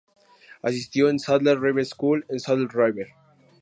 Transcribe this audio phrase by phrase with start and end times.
[0.63, 3.09] Asistió al Saddle River School en Saddle River.